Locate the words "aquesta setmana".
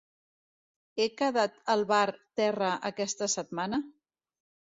2.91-3.83